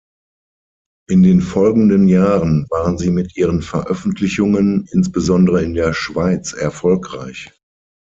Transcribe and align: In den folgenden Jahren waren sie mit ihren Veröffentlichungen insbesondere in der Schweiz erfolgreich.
In 1.11 1.21
den 1.21 1.41
folgenden 1.41 2.07
Jahren 2.07 2.65
waren 2.71 2.97
sie 2.97 3.11
mit 3.11 3.37
ihren 3.37 3.61
Veröffentlichungen 3.61 4.87
insbesondere 4.93 5.61
in 5.63 5.75
der 5.75 5.93
Schweiz 5.93 6.53
erfolgreich. 6.53 7.51